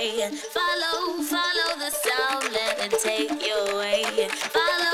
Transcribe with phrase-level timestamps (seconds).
[0.00, 0.30] away.
[0.30, 4.04] Follow, follow the sound, let it take you away.
[4.28, 4.89] Follow.